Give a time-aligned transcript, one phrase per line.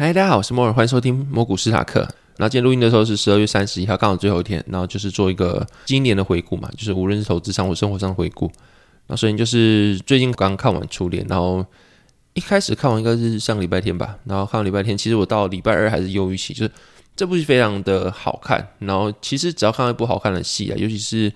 [0.00, 2.06] 嗨，大家好，我是摩尔，欢迎收听摩古斯塔克。
[2.36, 8.48] 那今天录音的时候是十二月三十一号，刚好最后一天，然后就是做一个今年的回顾嘛，就是无论是投资上或生活上的回顾。
[9.08, 11.66] 那首先就是最近刚看完《初恋》，然后
[12.34, 16.70] 一开始看完应该是上个礼拜天吧，然后看完礼拜天，其实我到礼拜二还是忧郁期，就是
[17.16, 18.64] 这部戏非常的好看。
[18.78, 21.32] 然后其实只要看到一部好看的戏啊，尤其是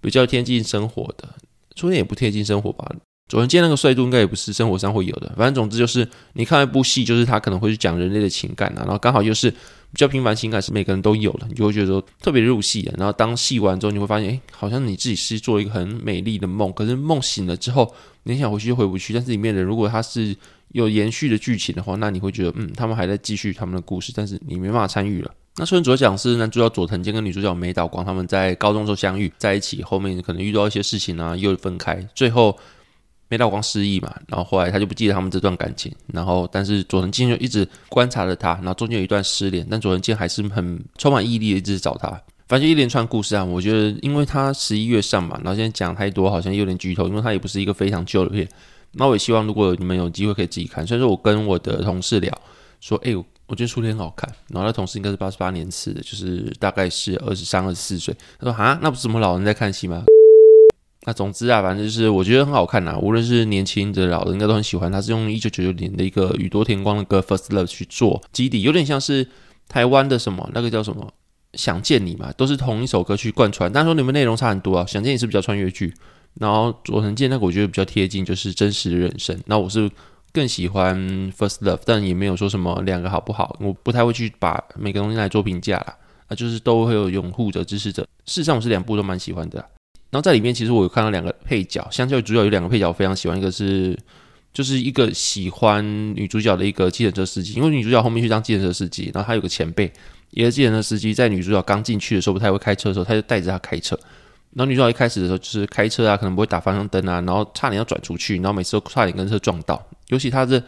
[0.00, 1.26] 比较贴近生活的，
[1.74, 2.88] 《初恋》也不贴近生活吧。
[3.26, 9.56] 昨天见那个帅度应该也不是生活上会有的，反正总之就是你看一部戏，就是他可能会去讲人类的情感啊，然后刚好又是比
[9.94, 12.94] 较平凡情感是每个人都有的，你就会觉得说特别入戏啊。
[12.98, 19.14] 然后当戏完之后，你会发现，哎，好像你自己是做一个很美丽的梦，可是梦醒了之后，你想回去就回不去。
[19.14, 20.36] 但是里面的人如果他是
[20.72, 25.30] 有延续的剧情的话，那你会觉得，嗯，他们还在继续他们的故事，但是你没办法参与了。
[25.56, 32.54] 那虽然主要讲是男主角佐藤健跟女主角美岛光他们在高中时候相遇在一起，后面可能遇到一些事情啊，又分开，最后。
[33.28, 42.20] 美道光失忆嘛，然后后来他就不记得他们这段感情，然后但是佐藤健就一直观察着他，然后中间有一段失联，但佐藤健还是很充满毅力的一直找他。
[42.46, 48.46] 反正一连串故事啊，我觉得因为他十一月上嘛，然后现在讲太多好像有点剧透，因为他也不是一个非常旧的片。
[48.92, 50.86] 那我也希望如果你们有机会可以自己看。
[50.86, 52.30] 所以说我跟我的同事聊
[52.80, 54.30] 说，哎，我觉得初恋很好看。
[54.48, 58.14] 然后他同事应该是八十八年次的，就是大概是二十三、二十四岁。
[58.38, 60.04] 他说啊，那不是什么老人在看戏吗？
[61.06, 62.98] 那总之啊，反正就是我觉得很好看呐。
[62.98, 64.90] 无论是年轻的、老的，应该都很喜欢。
[64.90, 69.26] 它是用一九九九年的一个宇多田光的歌《First Love》去做基底，有点像是
[69.68, 71.06] 台湾的什么那个叫什么
[71.58, 73.70] 《想见你》嘛，都是同一首歌去贯穿。
[73.70, 75.92] 但是说你们内容差很多啊，《想见你》是比较穿越剧，
[76.40, 79.38] 然后佐藤健那个我觉得比较贴近，就是真实的人生。
[79.44, 79.90] 那我是
[80.32, 80.98] 更喜欢
[81.32, 85.94] 《First Love》，但也没有说什么两个好不好，我不太会去把每个东西来做评价啦。
[86.28, 88.02] 啊，就是都会有拥护者、支持者。
[88.24, 89.62] 事实上，我是两部都蛮喜欢的。
[90.14, 93.98] 然后在里面，其实我有看到两个配角，相较于主角有两个配角我非常喜欢，一个是
[94.52, 99.92] 就是一个喜欢女主角的一个计程车司机，因为女主角后面去当计程车司机，然后他有个前辈，
[100.30, 103.98] 也是计程车司机，在女主角刚进去的时候不太会开车的时候，他就带着她开车。
[104.52, 109.84] 然后女主角一开始的时候就是开车啊，可能不会打方向灯啊，然后差点要转出去，然后每次都差点跟车撞到。
[110.10, 110.62] 尤其他这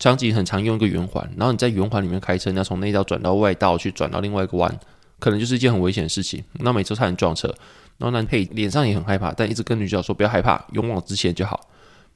[0.00, 4.76] 场景很常用一个圆环，然后你在圆环里面开车，你要从内道转到外道去转到另外一个弯，
[5.20, 6.42] 可能就是一件很危险的事情。
[6.54, 7.54] 那每次差点撞车。
[7.98, 11.60] 然后男配脸上也很害怕，但一直跟女主角说不要害怕，勇往直前就好。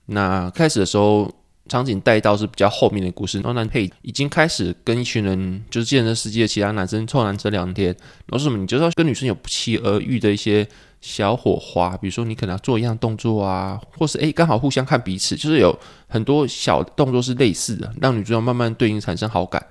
[0.07, 1.31] 那开始的时候，
[1.69, 3.39] 场景带到是比较后面的故事。
[3.39, 7.87] 然后男配已经开始跟一群人，就是健身世界的其他男生臭男生聊天。
[8.27, 10.67] 然后什么，你就是要跟女生有不期而遇的一些
[11.01, 15.77] 小火花，比如说你可能要做一样动作啊，或是诶刚好互相看彼此，就是有
[16.09, 19.65] 很多小动作是类似的，让女主角慢慢对你产生好感。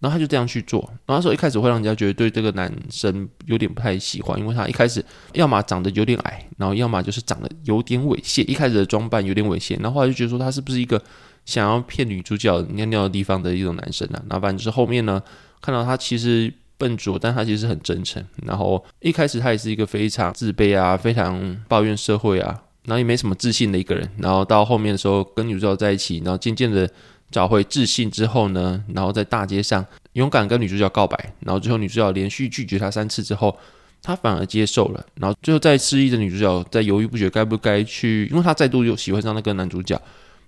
[0.00, 11.02] 然后他就这样去做，然后那时候一开始会让人家觉得对这个男生有点不太喜欢，因为他一开始要么长得有点矮，然后要么就是长得有点猥亵，一开始的装扮有点猥亵，然后后来就觉得说他是不是一个
[11.44, 14.22] 想要骗女主角尿尿的地方的一种男生啊？
[14.26, 15.22] 然后反正就是后面呢，
[15.60, 18.24] 看到他其实笨拙，但他其实很真诚。
[18.46, 24.10] 然后一开始他也是一个非常自卑啊，非常抱怨社会啊，然后也没什么自信的一个人。
[24.16, 26.88] 然后到后面的时候跟女主角在一起，然后渐渐的。
[27.30, 33.56] 找回自信之后呢，然后在大街上勇敢跟女主角告白，然后最后女主角连续拒绝他三次之后，
[34.02, 35.06] 他反而接受了。
[35.14, 40.00] 然后最后在失忆的女主角在犹豫不决该不该去，因为她再度又喜欢上那个男主角，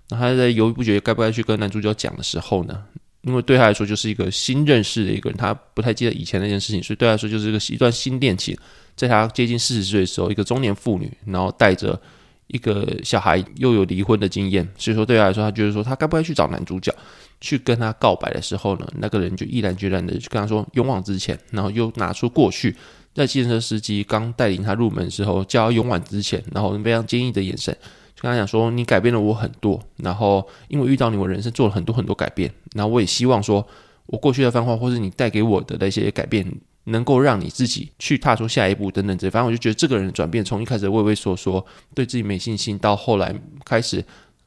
[0.09, 2.83] 那她在犹豫不决该不该去跟男主角讲的时候呢，
[3.21, 8.57] 因为对她来说就是一个新认识的一个人，她不太记得以前那件事情，所以对她来说就是一个一段新恋情。
[8.95, 11.99] 在她接近四十岁的时候，一个中年妇女，然后带着。
[12.47, 16.93] 一个小孩又有离婚的经验，所以说对他来说，他觉得说他该不该去找男主角
[17.41, 22.75] 去跟他告白的时候呢，那个人就毅然决然的去跟他说勇往直前，然后又拿出过去
[23.13, 27.75] 在汽车司机刚带领他入门的时候叫他勇往直前，然后非常坚毅的眼神，
[28.15, 33.65] 就跟他讲说你改变了我很多，然后因为遇到你，我人生做了很多很多改变，然后我也希望说
[34.05, 36.45] 我过去的繁华或是你带给我的那些改变。
[36.85, 41.65] 能够让你自己去踏出下一步等等这，反正我就觉得这个人转变，从一开始畏畏缩缩，
[41.95, 43.33] 对自己没信心，到后来
[43.65, 44.03] 开始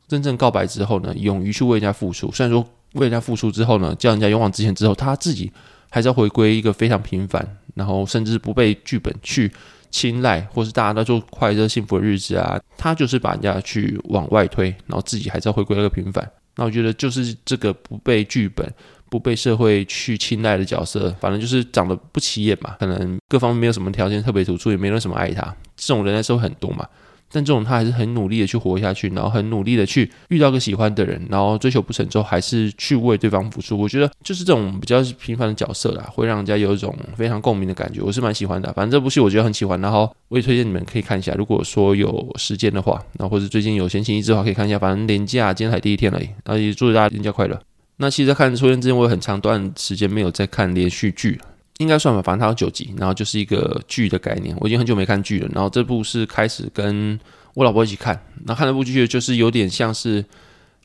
[0.07, 2.31] 真正告白之后呢，勇于去为人家付出。
[2.31, 5.51] 虽然说为人家付出之后呢，叫人家勇往直前之后，他自己
[5.91, 9.51] 还是要回归一个非常平凡，然后甚至不被剧本去
[9.91, 16.31] 青睐，或是大家都做快乐幸福的日子啊，他就是把人家去往外推，然后自己还是要回归一个平凡。
[16.57, 18.67] 那我觉得就是这个不被剧本、
[19.17, 25.43] 不被社会去青睐的角色，反正就是长得不起眼嘛，可能各方面没有什么条件特别突出，也没人什么爱他，
[25.75, 26.87] 这种人在社会很多嘛。
[27.33, 33.77] 但这种他还是很努力的去活下去，然后很努力的去遇到个喜欢的人，然后追求不成之后，还是去为对方付出。
[33.77, 38.03] 我觉得就是这种比较平凡的角色啦，会让人家有一种非常共鸣的感觉。
[38.03, 41.33] 我是蛮喜欢的，反正这部戏我觉得很喜欢，然后我也推荐你们可以看一下。
[41.37, 44.79] 如果说有时间的话，那或者最近有闲情逸致的话，可以看一下。
[44.79, 47.61] 反正年假今天才第一天而已，那也祝大家年假快乐。
[47.99, 51.47] 那其实，在看《初恋》之前，我有很长段时间没有在看连续剧了。
[51.79, 54.57] 应该算吧，反正它有九集，然后就是一个剧的概念。
[54.61, 57.19] 我已经很久没看剧了，然后这部是开始跟
[57.53, 60.25] 我老婆一起看，那看这部剧就是有点像是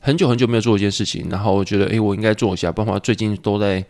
[0.00, 3.82] 很久很久没有做一件事情，然后我觉得诶，我应该做一下，不然的话最近都在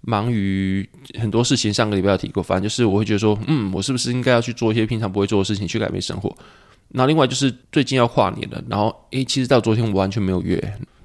[0.00, 0.88] 忙于
[1.20, 1.72] 很多事情。
[1.72, 6.34] 上个礼拜有提过，反正就是我会觉得说，嗯，我是不是应该要去做一些平常不会做的事情，去改变生活？
[6.88, 10.56] 那另外就是最近要跨年了，然后诶，其实到昨天我完全没有约，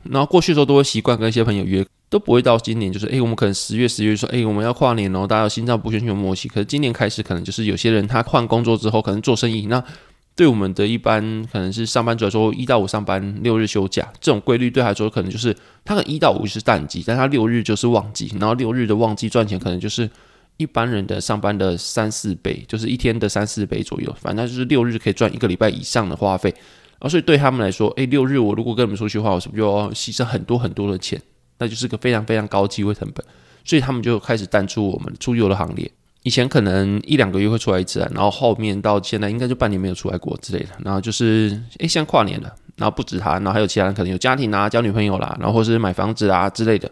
[0.03, 1.85] 然后过去的时候都会习惯跟一些朋友约。
[2.09, 6.49] 都不会到今年，就是哎，我们可能十月、十月说，哎，我们要跨年哦，大家有心脏不全有默契。
[6.49, 9.81] 可是今年开始，可能就是有些人他换工作之后，可能做生意，那
[10.35, 11.21] 对我们的一般
[11.53, 15.55] 可能是上班族来说，一到五上班，六日休假，这种规律对他来说，可能就是
[15.85, 20.09] 他可能一到五是淡季，但他六日就是旺季，然后六日的旺季赚钱可能就是
[20.57, 26.53] 一般人的上班的三四倍，就是一天的三四倍左右，反正就是六日可以赚一个礼拜以上的花费。
[27.01, 31.19] 然后所以对他们来说，哎，六日我如果跟你们出去的话，我是不是就要牺牲很多很多的钱？
[31.57, 33.25] 那就是个非常非常高机会成本，
[33.65, 35.91] 所以他们就开始淡出我们出游的行列。
[36.23, 40.69] 以前可能一两个月会出来一次，然后后面到现在应该就半年没有出来过之类的。
[40.85, 46.89] 然后就是诶，像跨年了，然后不止他，然后还有其他人可能有家庭啊，交女朋友啦，然后或是买房子啊之类的。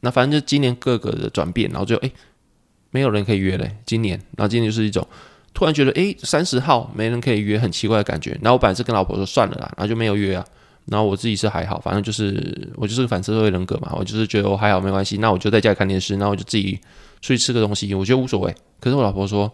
[0.00, 2.12] 那反正就今年各个的转变，然后就诶，
[2.90, 3.76] 没有人可以约嘞。
[3.86, 5.06] 今年，然后今年就是一种
[5.54, 8.30] 突然觉得诶，三十号没人可以约，很奇怪的感觉。
[8.42, 10.44] 然后我本来是跟老婆说算了啦，然后就没有约啊。
[10.86, 16.72] 然后我自己是还好，反正就是我就是反社会人格嘛，我就是觉得我还好没关系，那我就在家里看电视，那我就自己
[17.20, 18.52] 出去吃个东西，我觉得无所谓。
[18.80, 19.48] 可是我老婆说，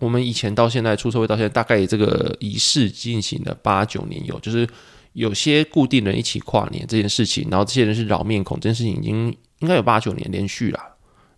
[0.00, 4.66] 我们以前到现在出社会到现在，大概这个仪式进行了八九年有，就是
[5.12, 9.28] 有些固定人一起跨年这件事情，然后这些人是老面孔，这件事情已经
[9.60, 10.80] 应该有八九年连续了，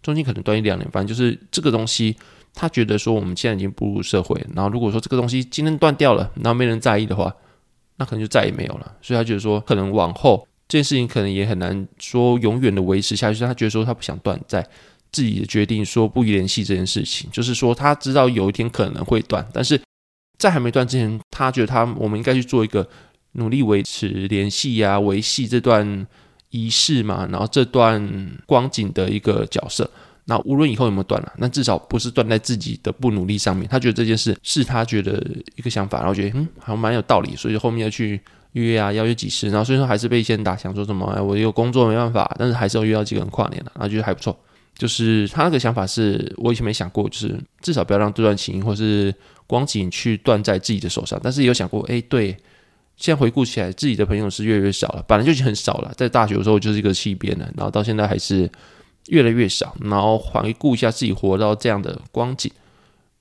[0.01, 2.17] 中间可能断一两年，反正就是这个东西，
[2.57, 7.33] 他觉得说我们现在已经步入社会，然后如果说这个东西今天断掉了，然后没人在意的话。
[7.99, 13.41] 那可能就再也没有了，所以他觉得说，可能往后这件事情可能也很难说永远的维持下去。
[13.41, 14.63] 他觉得说，他不想断在
[15.11, 19.81] 自己的决定说不联系这件事情，就是说他知道有一天可能会断，但是
[20.37, 22.87] 在还没断之前，他觉得他我们应该去做一个
[23.33, 26.07] 努力维持联系呀，维系这段
[26.51, 29.91] 仪式嘛，然后这段光景的一个角色。
[30.29, 33.69] 那无论以后有没有断了，那至少不是断在自己的不努力上面。
[33.69, 35.25] 他觉得这件事是他觉得
[35.55, 38.21] 一个想法，然后觉得嗯好像蛮有道理，所以后面要去
[38.55, 44.37] 约啊，邀约几次，然后所以说还是被一些人打，想说什么我有工作没办法，但是还是要约到几个人跨年了，然后觉得还不错。
[44.77, 49.15] 就是他那个想法是我以前没想过，就是至少不要让这段情或是
[49.47, 51.21] 光景去断在自己的手上。
[51.23, 52.37] 但是也有想过，哎，对，
[52.97, 58.51] 现在回顾起来，自己的朋友是越来越少了，本来就已经很少了，在大学的时候就是一个气边了，然后到现在还是。
[59.09, 62.51] 越来越少，然后回顾一下自己活到这样的光景，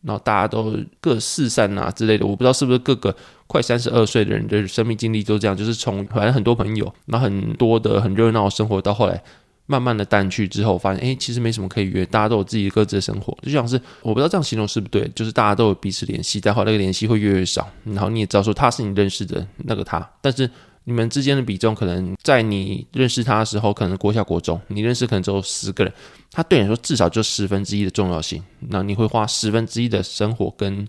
[0.02, 3.16] 然后大家都各四散啊之类的，我不知道是不是各个
[3.48, 9.22] 快三十二岁的人的生命经历都这样，就是从反正很多朋友，然后很多的很热闹的生活，到后来
[9.68, 20.50] 慢慢的淡去之后，发现哎，其实没什么可以约，大家都有自己各自的生活，就像是我不知道这样形容是不是对，就是大家都有彼此联系，但后来那个联系会越来越少，然后你也知道说他是你认识的那个他，但是。
[20.86, 25.92] 你们之间的比重，可能在你认识他的时候，可能国小国中，你认识可能只有十个人，
[26.32, 28.42] 他对你说至少就十分之一的重要性。
[28.70, 30.88] 那你会花十分之一的生活跟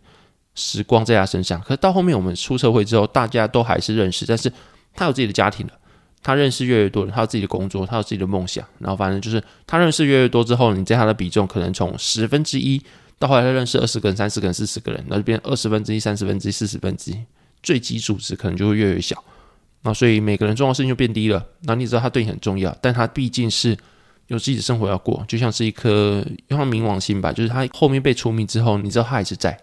[0.55, 1.59] 时光在他身上。
[1.63, 4.53] 可是到后面我们出社会之后，大家都还是认识，但是
[4.95, 5.73] 他有自己的家庭了，
[6.23, 8.63] 他认识越来越多人，他有自己的工作，他有自己的梦想。
[8.79, 12.79] 然后反正就是他认识越来越多之后，你在他的比重可能从十分之一
[13.19, 17.17] 到后来他认识二十个人、三十个人、四十个人，那就变二十分之一、三十分之一、四十分之一，
[17.63, 19.25] 最基础值可能就会越来越小。
[19.87, 21.47] 那所以每个人重要事情就变低了。
[21.63, 23.77] 那你知道他对你很重要，但他毕竟是
[24.27, 29.57] 有自己的生活要过，就像是一颗像冥王星吧，就是他后面被除名之后，你知道他还是在，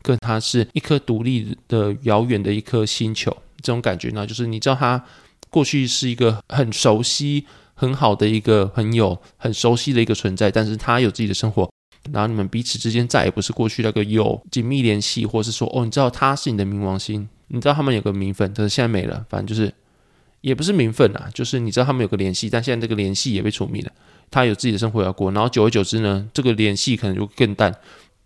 [0.00, 3.30] 跟他是一颗独立的遥远的一颗星球，
[3.60, 5.04] 这种感觉呢，就是你知道他
[5.50, 11.70] 过去是一个很熟悉、很好的一个朋友，很熟悉的一个存在，但是他有自己的生活，
[12.10, 17.28] 然后你们彼此之间再也不是过去那个有紧密联系，或是说哦，你知道他是你的冥王星。
[17.48, 19.24] 你知道他们有个名分，可是现在没了。
[19.28, 19.72] 反正就是，
[20.40, 23.92] 也不是名分啊，就是你知道他们有个联系，但现在这个联系也被除名了。
[24.30, 27.74] 他有自己的生活要过，然后久而久之呢，这个联系可能就更淡，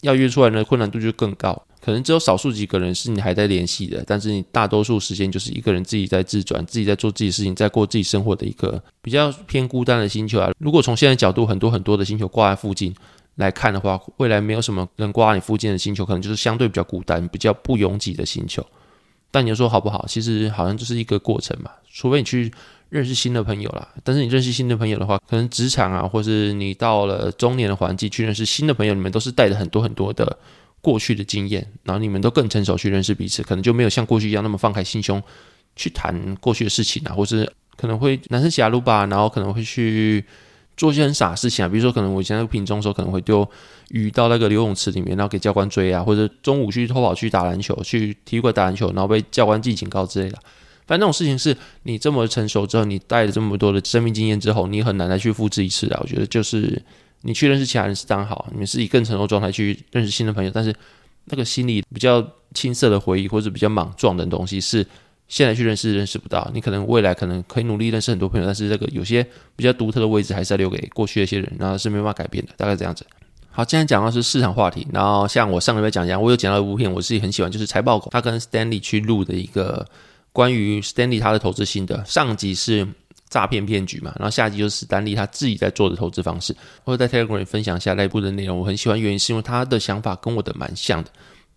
[0.00, 1.62] 要约出来呢困难度就更高。
[1.82, 10.50] 可能只有少数几个人是你还在联系的，但是你大多数时间就是一个人自己在自转，自己在做自己事情，在过自己生活的一个比较偏孤单的星球啊。
[10.58, 12.94] 如果从现在角度，很多很多的星球挂在附近
[13.36, 18.62] 来看的话，未来没有什么人挂你附近的星球，可能就是相对比较孤单、比较不拥挤的星球。
[19.30, 20.04] 但你说好不好？
[20.08, 22.52] 其实好像就是一个过程嘛，除非你去。
[22.90, 30.36] 认识新的朋友啦，但是你认识新的朋友的话，可能职场啊，或是你到了中年的环境去认识新的朋友，你们都是带着很多很多的
[30.80, 35.22] 过去的经验，然后你们都更成熟去认识彼此，可能就没有像过去一样那么放开心胸
[35.76, 40.24] 去谈过去的事情啊，或是可能会男生狭路吧，然后可能会去
[40.80, 43.46] 做一些很傻事情啊，比如说可能我以前在品中的时候，可能会丢
[43.90, 50.38] 鱼到那个游泳池里面，然后给教官追啊，或者中午去偷跑去打篮球，去体育馆打篮球，然后被教官记警告之类的。
[50.86, 55.98] 反正那种事情是你这么成熟之后，你带了这么多的生命经验之后，你很难再去复制一次的。
[56.00, 56.82] 我觉得就是
[57.20, 60.74] 你去认识其他人是当好，你们是以更成熟状态去认识新的朋友，但是
[61.26, 64.86] 那个心里比较青涩的回忆或者比较莽撞的东西，是
[65.30, 66.50] 现在去认识认识不到。
[66.52, 72.52] 你可能未来可能可以努力认识很多朋友，但是这个有些比较独特的位置还是要留给过去的一些人，然后是没办法改变的。
[72.58, 73.06] 大概这样子。
[73.50, 79.86] 好，今天讲的是市场话题，然后像我上个月讲一样，我有讲到一部片，我自己很喜欢，就是财报狗他跟 Stanley 去录的一个。
[80.32, 82.86] 关于 Stanley 他的投资心得，上集是
[83.28, 88.56] 诈骗骗局嘛，然后下集就是史丹利他自己在做的投资方式，或者在 Telegram 分享下那一部的内容。
[88.56, 91.10] 我很喜欢，原因是因为他的想法跟我的蛮像的，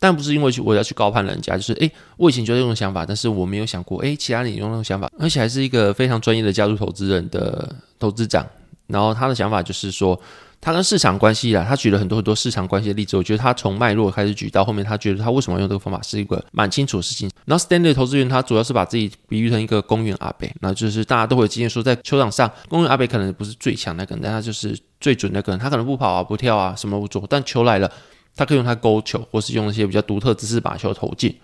[0.04, 8.46] 但不是因为去我要去高攀人家，就是诶，我以前就有这种想法，但是我没有想过诶，其他人用那种想法，而且还是一个非常专业的加入投资人的投资长，
[8.88, 10.20] 然后他的想法就是说。
[10.66, 13.18] 他跟市场关系啊，他举了很多很多市场关系的例子。
[13.18, 17.30] 我觉得他从脉络开始举到后面，他觉得他为什么用这个方法是一个蛮清楚的事情。
[17.44, 25.60] 然后 Stanley 投资员他主要是把自己比喻成一个公园阿北，那就是大家都会有经验说，在球场上公园阿北可能不是最强那个人，但他就是最准那个人。
[25.60, 27.92] 他可能不跑啊，不跳啊，什么都不做，但球来了，
[28.36, 31.36] 他可以用他勾球，或是用一些比较独特姿势把球投进。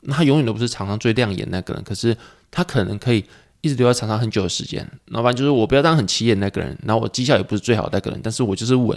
[0.00, 2.16] 那他永远都不是场上最亮眼那个人，可是
[2.50, 3.24] 他可能可以。
[3.60, 8.94] 一直留在场上很久的时间，老板就是我不要当很起眼那个人，然后我绩效也不是最好的那个人，但是我就是稳，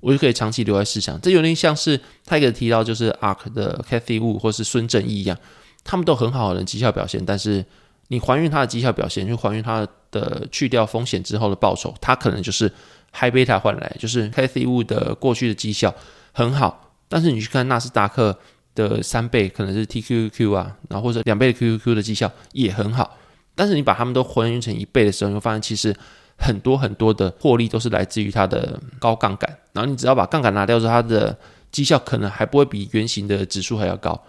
[0.00, 1.16] 我就可以长期留在市场。
[1.20, 5.38] 这有点像是他一个提到就是 ARK 的 Cathy Wu 或是孙正义一样，
[5.84, 7.64] 他们都很好的绩效表现，但是
[8.08, 12.68] 你还原他的绩效表现，就还原他的去掉风险之后的报酬，他可能就是
[13.12, 15.94] High Beta 换来，就是 Cathy Wu 的过去的绩效
[16.32, 18.38] 很好，但是你去看纳斯达克
[18.74, 23.16] 的三倍可能是 TQQQ 啊，然后或者两倍的 QQQ 的绩效也很好。
[23.54, 25.94] 但是你把它们都还原成一倍的时候，你会发现其实
[26.36, 29.58] 很多很多的获利都是来自于它的高杠杆。
[29.72, 31.36] 然后你只要把杠杆拿掉之后，它的
[31.72, 34.22] 绩效可能还不会比原型的指数还要高。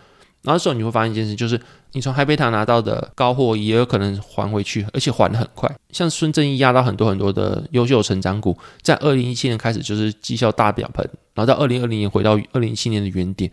[0.43, 1.59] 然后这时候你会发现一件事，就是
[1.91, 5.69] 你从海贝塔拿到的高货也有可能还回去，而且还的很快。
[5.91, 13.51] 像孙正义压到很多很多的优秀成长股，在二零一七年开始就是绩效大表盆，然后到二零二零年回到二零一七年的原点。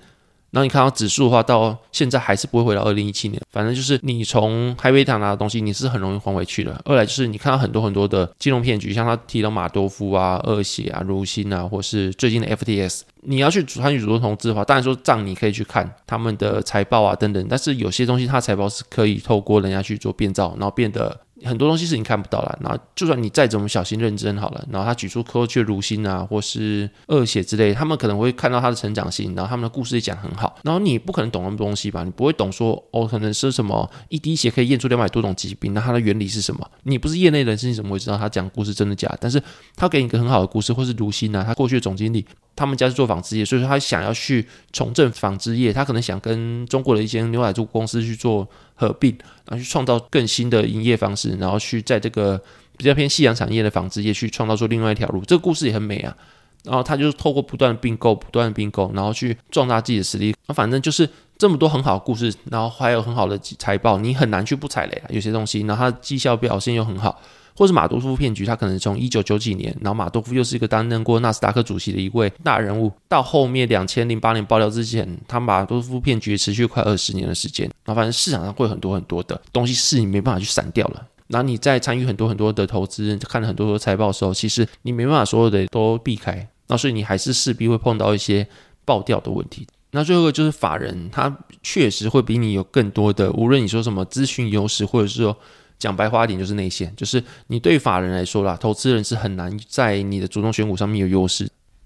[0.51, 3.41] 然后你看到指数的话，到现在还是不会回到二零一七年。
[3.51, 6.81] 反正就是你从海贝塔拿的东西，你是很容易还回去的。
[6.85, 17.47] 二来就是你看到很多很多的金融骗局，像他提到马多夫啊、恶血啊、如新啊，或是最近的 FTS，你要去参与主动投资的话，当然说账你可以去看他们的财报啊等等。
[17.49, 21.21] 但是有些东西它财报是可以透过人家去做变造，然后变得。
[21.45, 32.03] 很多东西是你看不到了，然后就算你再怎么小心认真好了，然后他举出科学如新啊，或是恶血之类，他们可能会看到他的成长性，然后他们的故事也讲很好，然后你不可能懂那么多东西吧？
[32.05, 36.71] 你不会懂说哦，可能是什么一滴血可以验出两百多种疾病，那它的原理是什么？
[36.85, 39.15] 你不是业内人士，你怎么会知道他讲故事真的假？
[39.21, 39.43] 但是
[39.77, 42.25] 他给你一个很好的故事，或是如新啊，他过去的总经理，
[42.57, 48.49] 他们家是做纺织业，所以说他想要去重振纺织业，他可能想跟中国的一些牛奶做公司去做。
[48.79, 52.39] 合并，然后去创造更新的营业方式，然后去在这个
[52.77, 55.23] 比较偏夕阳产业的纺织业去创造出另外一条路。
[55.23, 56.15] 这个故事也很美啊。
[56.63, 60.37] 然后他就是透过不断的并购、不断的并购，然后去壮大自己的实力。
[60.47, 61.09] 那反正就是
[61.39, 65.09] 这么多很好的故事，然后还有很好的财报，你很难去不踩雷啊。
[65.09, 67.19] 有些东西，然后它绩效表现又很好。
[67.57, 77.67] 或是马多夫骗局，他可能从一九九几年，然后马多夫又是一个担任过纳斯达克主席的一位大人物，到后面两千零八年爆料之前，他马多夫骗局持续快二十年的时间。
[77.85, 81.07] 然后反正市场上会很多很多的东西是你没办法去闪掉了。
[81.29, 86.47] 然后你在参与很多很多的投资，看了很多的财报的时候，其实你没办法所有的都避开。
[86.67, 88.47] 那所以你还是势必会碰到一些
[88.85, 89.67] 爆掉的问题。
[89.93, 95.35] 那最后一个就是法人，他确实会比你有更多的，无论你说什么资讯优势，或者是说。
[95.79, 101.45] 讲白话一点就是内线，就是你对法人来说啦，投资人是很难在你的主动选股上面有优势，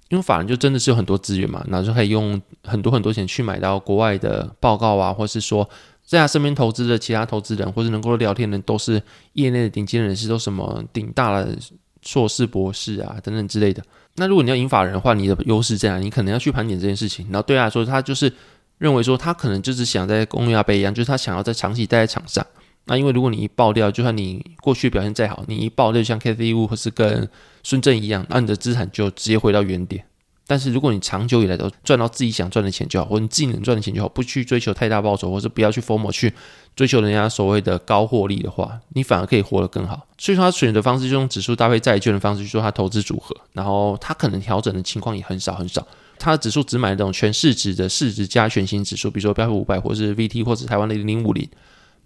[0.09, 5.69] 因为法人就真的是有很多资源嘛，那就可以用很多很多钱去买到国外的报告啊，或是说
[6.05, 9.03] 在他身边投资的其他投资人，或是能够聊天的都是
[9.35, 11.57] 业内的顶尖人士，都什么顶大的
[12.03, 13.83] 硕士、博士啊等等之类的。
[14.17, 15.99] 那如果你要引法人的话，你的优势在哪？
[15.99, 17.27] 你可能要去盘点这件事情。
[17.27, 18.33] 然后对他来说，他就是
[18.79, 22.45] 认为说他可能就是想在公亚杯一样，就是他想要在长期待在场上。
[22.87, 27.29] 那因为如果你一爆掉，就算你过去表现再好，你一爆掉像 K C U 或是跟
[27.63, 30.05] 孙正一样，那你的资产就直接回到原点。
[30.47, 36.33] 但是如果你长久以来都赚到自己想赚的钱就好，或你自己能赚的钱就好，不去追求太大报酬，或者不要去 form 去
[36.75, 40.09] 追求人家所谓的高获利的话，你反而可以活得更好。
[40.19, 45.87] 所以说他选择方式就用指数搭配债券的方式去做他投资组合，然后他可能调整的情况也很少很少。
[46.19, 51.49] 他的指数只买那种全市值的市值加全新指数，比如说标普五百，或是 VT，或者台湾的零零五零。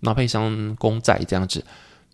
[0.04, 1.64] 然后配上公债这样子，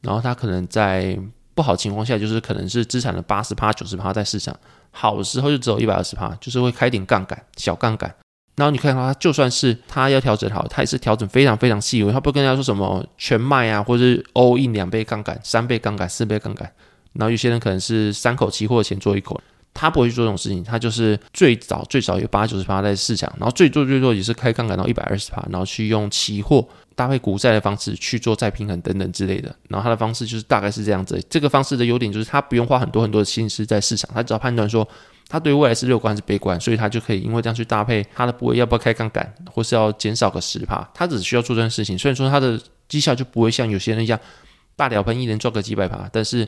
[0.02, 1.18] 然后它可能在
[1.54, 4.56] 不好情况下，就是可能是资产的八十趴、九十趴在市场，
[4.90, 8.14] 好的时候就只有一百二十趴，就是会开点杠杆，小杠杆。
[8.56, 16.70] 然后你看到它，就算是它要调整好，它也是调整非常非常细微，它不跟人家说什么全卖啊，或者是 all in 两倍杠杆、三倍杠杆、四倍杠杆。
[17.14, 19.40] 然后有些人可能是三口期货钱做一口，
[19.72, 26.66] 他不会去做这种事情，他就是最早最早有八九十趴在市场，然后最多最多也是开杠杆到一百二十趴，然后去用期货。
[26.96, 31.18] 搭配股债的方式去做再平衡等等之类的，然后他的方式就是大概是这样子。
[31.30, 34.86] 这个方式的优点就是他不用花很多很多的心思在市场，他只要判断说
[35.26, 41.96] 他对未来是乐观还是悲观，所以他就可以因为这样去搭配他的部位要不要开杠杆，或是要减少个十趴，他只需要做这件事情。
[41.96, 44.20] 虽然说他的绩效就不会像有些人一样
[44.76, 46.46] 大鸟喷一年赚个几百趴，但是。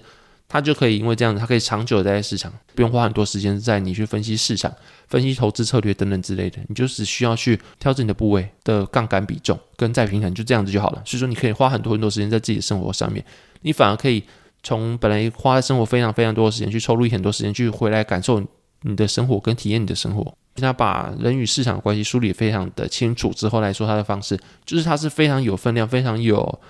[0.48, 4.70] 他就可以因为这样子，他可以长久待在市场，不用花很多时间在你去分析市场、
[5.08, 11.02] 分析投资策略等等之类的，你就只需要去调整你的部位的杠杆比重跟再平衡，就这样子就好了。
[11.06, 13.24] 所以说，你可以花很多很多时间在自己的生活上面，
[13.62, 14.22] 你反而可以
[14.62, 18.42] 从本来花在生活非常非常多的时间，去抽离很多时间去回来感受
[18.82, 20.34] 你的生活跟体验你的生活。
[20.56, 26.60] 他把人与市场的关系梳理非常的清楚之后来说，他的方式就是他是非常有分量、非常有。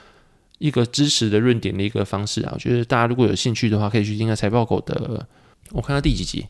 [0.62, 5.26] 一个支持的论点的一个方式啊，我觉得大家如果有兴趣的话，可以去听下财报狗的。
[5.70, 6.46] 我看他第几集？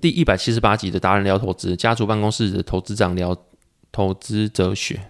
[0.00, 3.36] 第一百七十八集的达人聊投资，家族办公室的投资长聊
[3.90, 5.00] 投资哲学，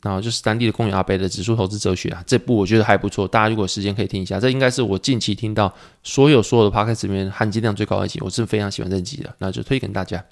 [0.00, 4.40] 然后就是当地的公园阿贝的指数投资哲学啊，这部我觉得还不错，大家如果有时间可以听一下。
[4.40, 5.70] 这应该是我近期听到
[6.02, 10.24] 所有所有的 podcast 里面含金量最高的一集，我是非常喜欢这集的，那就推给大家。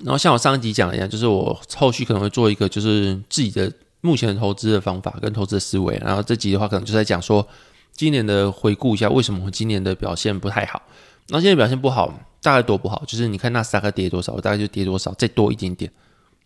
[0.00, 3.72] 然后像我上一集讲的一样，就是我后续可能会做一个，就是自己的。
[4.04, 7.48] 目前投资的方法跟投资的思维，然后这集的话可能就在讲说
[7.94, 10.82] 今年的回顾一下，为什么今年的表现不太好？
[11.28, 12.12] 那现在表现不好，
[12.42, 13.02] 大概多不好？
[13.06, 15.90] 就是你看纳斯达克跌多少，我大概就跌多少，再多一点点，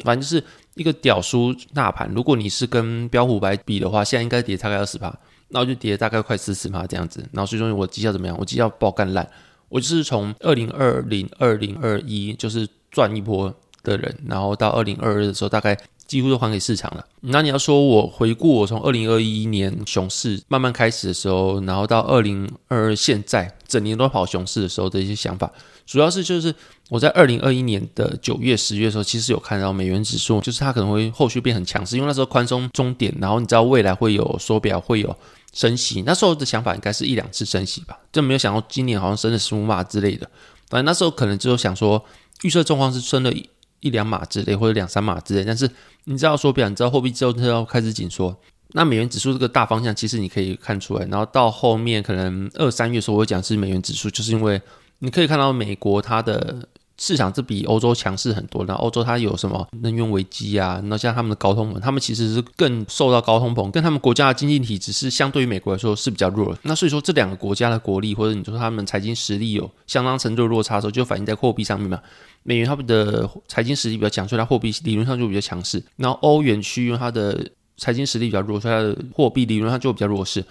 [0.05, 0.45] 反正就是
[0.77, 2.09] 一个屌输大盘。
[2.15, 5.13] 如果你是跟标普白比的话，现在应该跌大概二十趴，
[5.49, 7.29] 那我就跌大概快四十趴这样子。
[7.33, 8.37] 然后最终我绩效怎么样？
[8.39, 9.29] 我绩效爆干烂，
[9.69, 15.77] 我就是从二零二零二零二一就是赚一波的人，然后到二零二二的时候大概。
[16.09, 17.07] 几乎都还给市场了。
[17.21, 25.53] 那你要说我回顾我从二零二一年熊市慢慢开始的时候，然后到二零二二现在整年都跑熊市的时候的一些想法，
[25.87, 26.53] 主要是就是
[26.89, 35.15] 我在二零二一年的九月、十月的时候，其实有看到美元指数，就是它可能会后续变很强势，因为那时候宽松终点，然后你知道未来会有缩表，会有
[35.53, 36.03] 升息。
[36.07, 40.29] 那时候的想法应该是一两次升息吧，就没有想到今年好像升了十五码之类的。
[40.71, 42.03] 反正那时候可能只有想说
[42.43, 43.33] 预测状况是升了
[43.81, 45.71] 一两码之类，或者两三码之类，但是。
[46.11, 48.35] 你知道说，比方你知道货币之后要开始紧缩，
[48.69, 54.59] 那美元指数这个大方向其实你可以看出来，然后到后面可能二三月时候我会讲是美元指数，就是因为
[55.01, 56.67] 你可以看到美国它的
[56.99, 72.01] 市场是比欧洲强势很多，然后欧洲它有什么能源危机啊，那像他们的高通膨，他们其实是更受到高通膨，跟他们国家的经济体只是相对于美国来说是比较弱，那所以说这两个国家的国力或者你说他们财经实力有相当程度的落差的时候，就反映在货币上面嘛。
[72.43, 75.83] 美元他们的财经实力比较强，所以它货币理论上就比较强势。
[75.97, 80.43] 然后欧元区因为它的财经实力比较弱，所以它的货币理论上就比较弱势。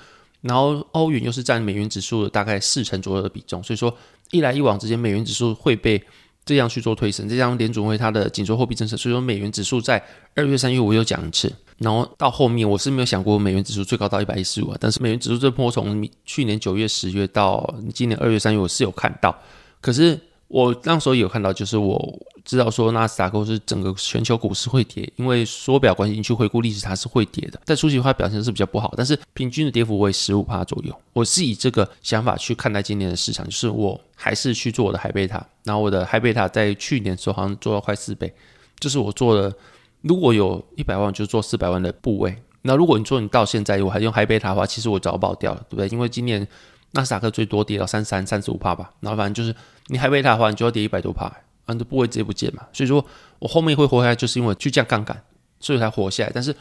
[0.42, 3.92] 然后欧元又是占美元指数的大概四成左右的比重，所以说
[4.30, 6.02] 一来一往之间，美元指数会被
[6.48, 7.30] 这样去做推升。
[7.30, 11.54] 这样联储会它的紧缩货币政策，所以说美元指数在二月、三月我有讲一次。
[11.78, 19.38] 然后到后面我是没有想过美元指数最高到一百一十五啊，但是美元指数这波从去年九月、十月到今年二月、三月，我是有看到，
[19.82, 20.20] 可是。
[20.48, 27.60] 我那时候有看到，就是我知道说纳斯达克是整个全球股市会跌，因为缩表关系，你去回顾历史它是会跌的。
[27.66, 31.02] 在初期的话表现是比较不好，但是平均的跌幅为十五帕左右。
[31.12, 38.34] 我是以这个想法去看待今年的市场，就是我还是去做我的海贝塔，然后我的海贝塔在去年的时候好像做到快四倍，
[38.80, 39.54] 就是我做了
[40.02, 42.34] 如果有一百万就做四百万的部位。
[42.62, 45.90] 那如果你说你到现在我还用海贝塔的话，其实我早爆掉了，对不对？
[45.90, 46.48] 因为今年。
[46.92, 49.56] 纳斯达克最多跌到三三三十五帕吧，然后反正就是
[49.88, 51.32] 你还被它的话，你就要跌一百多帕，
[51.66, 52.66] 反正不会直接不见嘛。
[52.72, 53.06] 所以说
[53.40, 55.22] 我后面会活下来，就是因为去降杠杆，
[55.60, 56.32] 所以才活下来。
[56.34, 56.56] 但是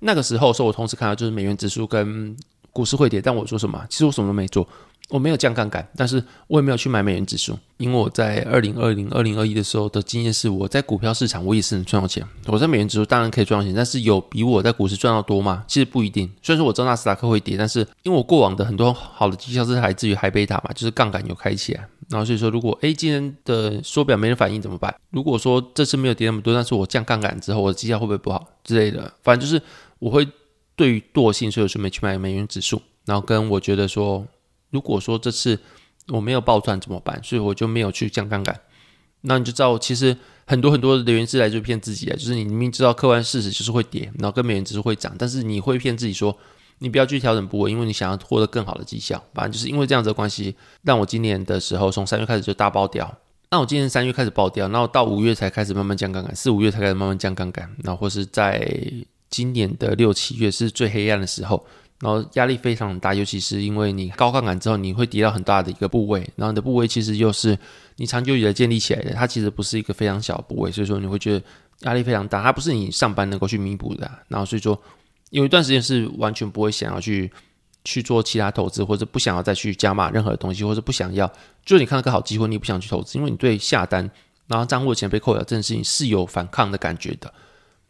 [0.00, 2.36] 那个时候，说我同时看到就是美元指数跟
[2.72, 3.84] 股市会跌，但我说什么？
[3.88, 4.68] 其实我什么都没做，
[5.10, 12.22] 我没有降杠杆，但是我也没有去买美元指数，因为我在二零二零、二零二一的时候的经验是，我在股票市场我也是能赚到钱。
[12.44, 15.64] 我在美元指数当然可以赚到钱，但是有比我在股市赚到多吗？
[15.66, 16.30] 其实不一定。
[16.42, 21.88] 虽然说我知道纳斯达克会跌，但是因为我过往的很多好的绩效是来自于海贝塔嘛，就是杠杆有开起来。
[22.10, 24.94] 然后所以说，如果 A 今天的缩表没人反应怎么办？
[25.10, 29.10] 如果说这次没有跌那么多，但是我降杠杆之后，我的绩效会不会不好之类的？
[29.22, 29.62] 反正就是
[29.98, 30.28] 我会
[30.76, 32.82] 对于惰性，所以我准备去买美元指数。
[33.06, 34.26] 然后跟我觉得说。
[34.70, 35.58] 如果说这次
[36.08, 37.20] 我没有爆赚怎么办？
[37.22, 38.58] 所以我就没有去降杠杆。
[39.22, 46.36] 那你就知道，其实很多很多的留言是来就骗自己的，就是你明明知道客观事实就是会跌，然后跟美元指数会涨，但是你会骗自己说
[46.78, 49.22] 你不要去调整部位，因为你想要获得更好的绩效。
[49.34, 53.12] 反正就是因为这样子的关系，让我今年的时候从三月开始就大爆掉。
[53.50, 58.70] 那我今年三月开始爆掉，然后到五月才开始慢慢降杠杆，四五月才开始慢慢降杠杆，然后或是在
[59.28, 61.66] 今年的六七月是最黑暗的时候。
[62.00, 67.58] 然后压力非常大，尤其是因为你高杠杆之后，你会跌到很大的一个部位，然后你的部位其实又是
[67.96, 71.44] 你长久以来建立起来的，它其实不是一个非常小的部位，所以说你会觉得
[71.80, 74.08] 压力非常大，它不是你上班能够去弥补的。
[74.28, 74.80] 然后所以说
[75.30, 77.30] 有一段时间是完全不会想要去
[77.84, 81.26] 去做其他投资，或者不想要再去加码任何的东西，或者不想要，
[81.64, 84.08] 就是你看到个好机会，你不想去投资，因为你对下单
[84.46, 87.32] 然后账户的钱被扣掉这件事情是有反抗的感觉的。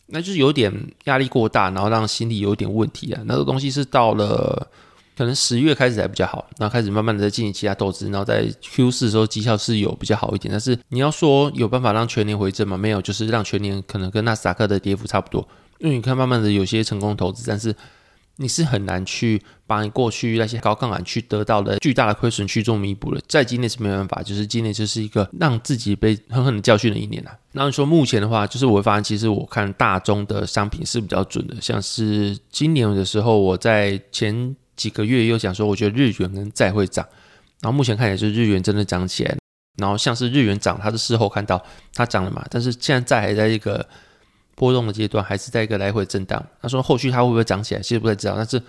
[0.08, 0.72] 那就是有点
[1.04, 3.22] 压力过大，然后让心理有点问题啊。
[3.24, 4.66] 那个东西是到了
[5.16, 10.50] 可能十月开始才比较好，然后开始慢慢的在进行其他投资，然后在 Q 四的时候绩效是有比较好一点。
[10.50, 12.76] 但是你要说有办法让全年回正吗？
[12.76, 15.46] 没有，就是让全年可能跟纳斯达克的跌幅差不多。
[15.78, 17.74] 因为你看慢慢的有些成功投资，但是。
[18.40, 27.37] 你是很难去把你过去那些高杠杆去得到的巨大的亏损去做弥补的，在今年是没办法，就是今年就是一个让自己被狠狠的教训的一年啊。
[27.51, 37.05] 那你说目前的话，就是我会发现，其实我看大宗的商品是比较准的，像是今年的时候，我在前几个月又讲说，我觉得日元跟债会涨，
[37.61, 39.37] 然后目前看起来就是日元真的涨起来，
[39.79, 41.61] 然后像是日元涨，它是事后看到
[41.92, 43.85] 它涨了嘛，但是现在债还在一个。
[44.58, 46.44] 波动的阶段还是在一个来回震荡。
[46.60, 48.34] 他说后续它会不会涨起来，其实不太知道。
[48.36, 48.60] 但是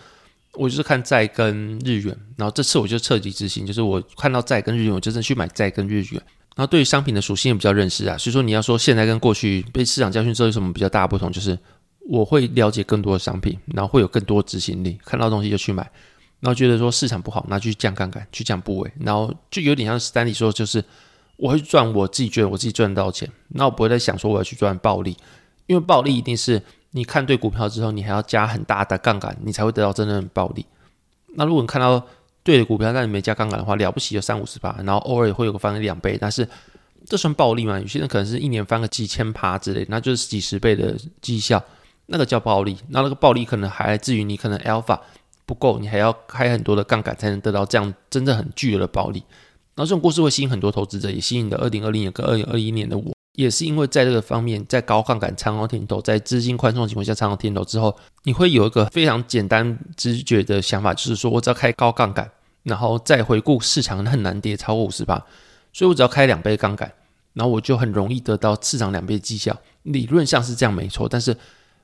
[0.54, 6.22] 我就是看债跟日元，然后这次我就彻底执行，就是我看到债跟日元，我真的去买债跟日元。
[6.56, 11.58] 然后对于商品的属性也比较认识啊，所以说你要说现在跟过去被市场教训之后有什么比较大的不同，就是
[12.08, 15.90] 我会了解更多的商品，然后会有更多执行力，看到东西就去买。
[16.42, 20.84] 然后觉得说市场不好，那就降杠杆，去降部位，然后就有点像斯丹利说，就是
[21.38, 25.16] 我会赚我自己觉得我自己赚到钱，那我不会再想说我要去赚暴利。
[25.70, 26.60] 因为暴利一定是
[26.92, 30.66] 你看对股票之后，你还要加很大的杠杆，你才会得到真正的暴利。
[31.36, 32.04] 那如果你看到
[32.42, 36.48] 对的股票，但你没加杠杆的话，了不起就三五十趴，然后偶尔也会有个翻个两倍，但是
[37.06, 37.80] 这算暴利吗？
[37.80, 41.64] 有些人可能是一年翻个几千趴之类，那就是几十倍的绩效，
[42.08, 42.76] 那个叫暴利。
[42.88, 45.00] 那那个暴利可能还来自于你可能 alpha
[45.46, 49.24] 不够，你还要开很多的杠杆才能得到这样真正很巨额的暴利。
[49.76, 53.14] 然后这种故事会吸引很多投资者，也吸引的二零二零年跟二零二一年的我。
[53.34, 62.30] 也是因为在这个方面，在高杠杆长高天投，在资金宽松的情况下长高天投之后，你会有一个非常简单直觉的想法，就是说我只要开高杠杆，
[62.64, 65.24] 然后再回顾市场很难跌超过五十八，
[65.72, 66.92] 所以我只要开两倍杠杆，
[67.34, 69.56] 然后我就很容易得到市场两倍绩效。
[69.84, 71.36] 理论上是这样没错，但是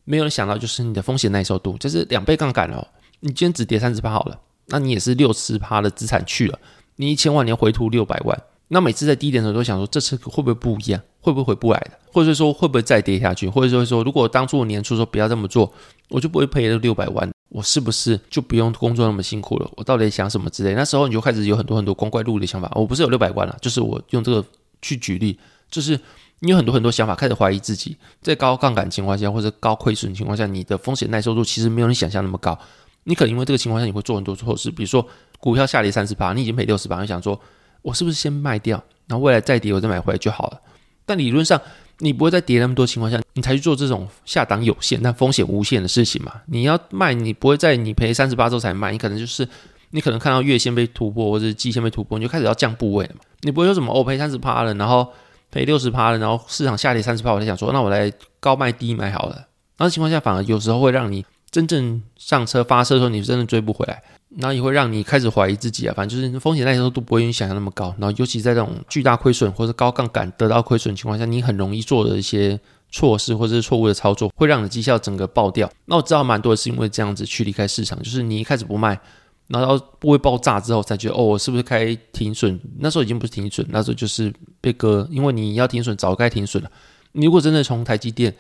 [0.04, 2.86] 没有人想到就是你的风险耐受度，就是两倍杠杆哦，
[3.22, 6.60] 你今天只跌三十趴好了，那你也是六十趴的资产去了，
[6.98, 8.38] 你一千万你要回吐六百万。
[8.68, 15.72] 那每次在低点的时候，都想说这次会不会不一样，会不会回不来的，或者说会不会再跌下去，或者说说如果当初我年初说不要这么做，
[16.10, 19.70] 我就不会赔了六百万，我是不是就不用工作那么辛苦了？
[19.78, 20.74] 我到底想什么之类？
[20.74, 22.72] 那时候你就开始有很多很多光怪陆离的想法。
[22.74, 24.44] 我不是有六百万了，就是我用这个
[24.82, 25.38] 去举例，
[25.70, 26.00] 就是
[26.40, 32.58] 你有很多很多想法，开始怀疑自己，在高杠杆情况下或者高亏损情况下，你的风险耐受度其实没有你想象那么高。
[33.04, 35.08] 你可能因为这个情况下，你会做很多措施，比如说
[35.40, 37.40] 股票下跌三十八，你已经赔六十八，你想说。
[37.86, 40.60] 我是不是先卖掉，然后未来再跌我再买回来就好了？
[41.06, 41.62] 但理论上
[42.00, 46.34] 你不会在跌那么多情况下，你才去做这种下档有限但风险无限的事情嘛？
[46.48, 49.48] 你要卖，你不会在你赔三十八周才卖，你可能就是
[49.92, 53.22] 你可能看到月线被突破或者季线被突破，你就开始要降部位了嘛？
[53.42, 55.08] 你不会说什么我赔三十趴了，然后
[55.52, 59.46] 赔六十趴了，然后市场下跌三十趴，我在想说那我来高卖低买好了。
[59.78, 64.02] 那情况下反而有时候会让你真正上车发车的时候，你真的追不回来。
[64.38, 67.96] 然后也会让你开始怀疑自己啊，反正就是风险耐受度不会你想象那么高。
[67.98, 72.60] 然后尤其在这种巨大亏损或者高杠杆得到亏损情况下，你很容易做的一些
[72.92, 75.70] 措施或者是错误的操作，会让你的绩效整个爆掉。
[75.86, 79.00] 那我知道蛮多的是因为这样子去离开市场，就是你一开始不卖，
[79.48, 82.60] 然后不会爆炸之后才觉得哦，我是不是开停损？
[82.80, 86.70] 那时候已经不是停损，那时候就是被割，因为你要停损早该停损了。
[87.14, 88.36] 你如果真的从台积电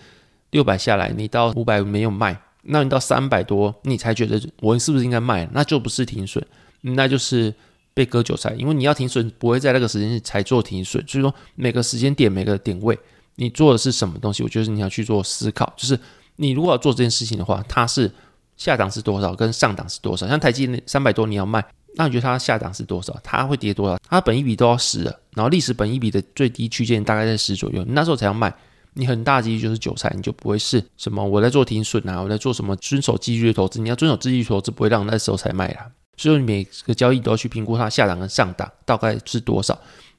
[0.51, 2.41] 六百下来，你到五百没有卖。
[2.65, 5.47] 那你到三百多，你才觉得我是不是应该卖？
[5.53, 6.45] 那就不是停损，
[6.81, 7.53] 那就是
[7.93, 12.97] 被割韭菜，因为你要停损不会在那个时间才做停损，所以说每个时间点每个点位
[13.35, 15.99] 你做的是什么东西，我觉得你要去做思考，就是
[16.37, 18.11] 你如果要做这件事情的话，它是
[18.57, 21.65] 下档是多少，跟上档是多少，像台积三百多你要卖。
[21.97, 23.17] 那你觉得它下档是多少？
[23.23, 23.97] 它会跌多少？
[24.09, 28.53] 它本一笔都要十了，然后历史本一笔的最低区间大概在十左右，那时候才要卖，
[28.95, 35.85] 你很大几率就是韭菜，你就不会是什么我在做停损啊，我在做什么遵守纪律的投资，你要遵守纪律投资，不会让那时候才卖啦。
[36.17, 39.73] 所以你每个交易都要去评估它下档跟上档大概是多少，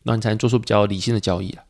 [0.05, 1.63] 然后你才能做出比较理性的交易啊。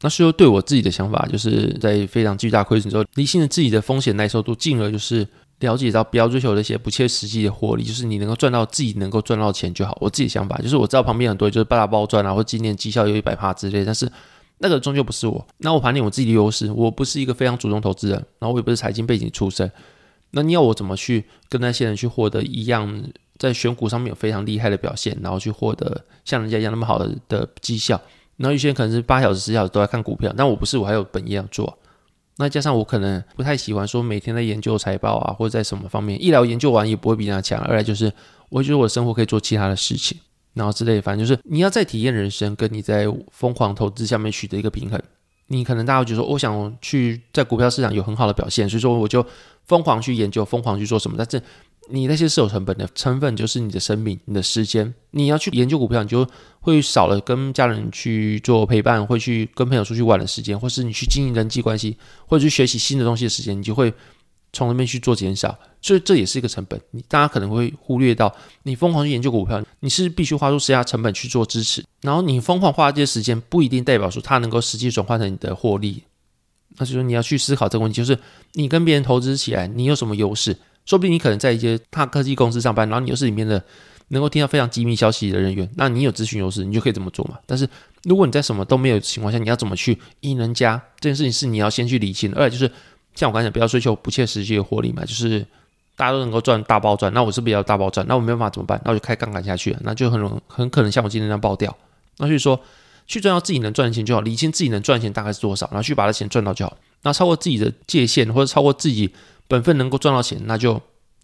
[0.00, 5.26] 那所以对我自己的想法，就是在非常巨大亏损之后，理性的自己的风险耐受度，进而就是。
[5.60, 9.96] 了解到不要追求那些不切实际的获利，就是你能够赚到自己能够赚到钱就好。
[10.02, 14.06] 我自己的想法就是，我知道旁边很多就是大大包赚啊，或今年绩效有一百趴之类，但是
[14.58, 15.46] 那个终究不是我。
[15.58, 19.70] 那我盘点我自己的优势，我不是一个非常主动投资人，然后我也不是财经背景出身。
[20.30, 23.02] 那你要我怎么去跟那些人去获得一样，
[23.38, 28.00] 在选股上面有非常厉害的表现，然后去获得像人家一样那么好的的绩效？
[28.36, 31.78] 然后有些人可能是八小时、十小时都在看股票，但我不是，我还有本业要做。
[32.38, 38.12] 那加上我可能不太喜欢说每天在研究财报啊，或者在什么方面，一来研究完也不会比人家强，二来就是
[38.50, 40.18] 我觉得我的生活可以做其他的事情，
[40.56, 45.00] 然后之类，反正就是你要在体验人生，跟你在疯狂投资下面取得一个平衡。
[45.46, 49.24] 你可能大家会觉得说，我想去在股票市场有很好的表现，所以说我就
[49.66, 51.40] 疯狂去研究，疯狂去做什么，但是。
[51.88, 54.92] 你那些是有成本的，成本就是你的生命、你的时间。
[55.12, 56.26] 你要去研究股票，你就
[56.58, 63.94] 会少了跟家人去做陪伴，会去跟朋友出去玩的时间，或是你去经营人际关系，或者去学习新的东西的时间，你就会
[64.56, 65.56] 从那边去做减少。
[65.82, 66.80] 所以这也是一个成本。
[66.90, 71.84] 你大家可能会忽略到，你疯狂去研究股票，你是必须花出时间成本去做支持。
[72.00, 76.02] 然后你疯狂花这些时间，不一定代表说它能够实际转换成你的获利。
[76.78, 78.18] 那就说你要去思考这个问题，就是
[78.54, 80.56] 你跟别人投资起来，你有什么优势？
[80.84, 83.62] 说不定你可能在一些大科技公司上班，然后你又是里面的
[84.08, 87.38] 能够听到非常机密消息的人员，那你有咨询优势，你就可以这么做嘛。
[87.46, 87.68] 但是
[88.04, 92.32] 如果你在什么都没有情况下，你要怎么去赢人家这件事情是你要先去理清。
[92.34, 92.70] 二就是
[93.16, 95.44] 像我刚才讲，不要追求不切实际的获利嘛，就是
[95.96, 98.06] 大家都能够赚大包赚，那我是不是要大包赚？
[98.06, 98.80] 那我没办法怎么办？
[98.84, 101.76] 那我就开杠杆下去，那就很容很可能像我今天这样爆掉。
[102.18, 102.60] 那所以说
[103.08, 106.76] 去赚到自己能赚的钱就好，理清自己能赚的钱大概是多少，然后去把这钱赚到就好。
[107.02, 109.12] 那超过自己的界限或者超过自己。
[109.48, 110.72] 本分能够赚到钱，那就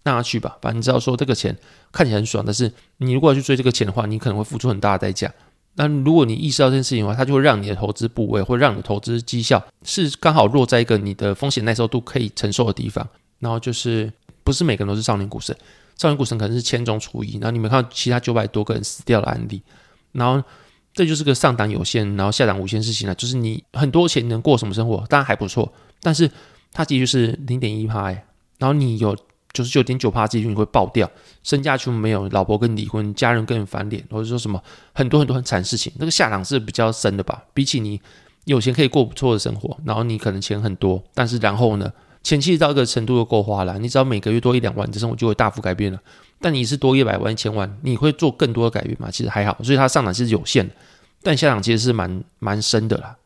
[0.04, 0.56] 让他去吧。
[0.62, 1.58] 反正你知道说这个钱
[1.90, 5.28] 看起来很爽，但是你如果要去追这个钱的话，你可能会付出很大的代价。
[5.74, 13.06] 那如果你意识到这件事情的话，它就会让你的投资部位，会让你的投资绩效是刚好落在一个你的风险耐受度可以承受的地方。
[13.38, 14.12] 然后就是
[14.44, 15.56] 不是每个人都是少年股神，
[15.96, 17.32] 少年股神可能是千中出一。
[17.34, 19.62] 然后你们看到其他九百多个人死掉的案例，
[20.12, 20.42] 然后
[20.94, 23.14] 这就是个上档有限，然后下档无限事情了。
[23.14, 26.30] 就是你很多钱能过什么生活，当然还不错，但是。
[26.74, 28.04] 它其实就是零点一趴，
[28.56, 29.14] 然后你有
[29.52, 31.10] 九十九点九趴几率你会爆掉，
[31.42, 34.62] 身价全部没有，老婆跟离婚，家人跟你翻脸，或者说什么
[34.94, 37.42] 很多很多很惨事情，那个下场是比较深的吧？
[37.52, 38.00] 比起你
[38.44, 46.00] 有钱可以过不错的生活，然后你可能钱很多，但是然后呢，前期到一个程度就够花了，你只要每个月多一两万，你的生活就会大幅改变了。
[46.40, 49.10] 但你是多一百万、一千万，你会做更多的改变吗？
[49.10, 50.74] 其实还好，所以它上档是有限的，
[51.22, 53.16] 但下场其实是蛮蛮深的啦。